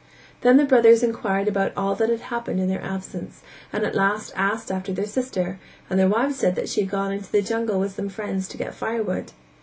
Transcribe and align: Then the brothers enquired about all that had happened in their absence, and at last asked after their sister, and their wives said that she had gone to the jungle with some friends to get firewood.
Then 0.41 0.57
the 0.57 0.65
brothers 0.65 1.03
enquired 1.03 1.47
about 1.47 1.73
all 1.77 1.93
that 1.93 2.09
had 2.09 2.21
happened 2.21 2.59
in 2.59 2.67
their 2.69 2.83
absence, 2.83 3.43
and 3.71 3.83
at 3.83 3.93
last 3.93 4.33
asked 4.35 4.71
after 4.71 4.91
their 4.91 5.05
sister, 5.05 5.59
and 5.91 5.99
their 5.99 6.09
wives 6.09 6.37
said 6.39 6.55
that 6.55 6.69
she 6.69 6.81
had 6.81 6.89
gone 6.89 7.19
to 7.19 7.31
the 7.31 7.43
jungle 7.43 7.79
with 7.79 7.91
some 7.97 8.09
friends 8.09 8.47
to 8.47 8.57
get 8.57 8.73
firewood. 8.73 9.33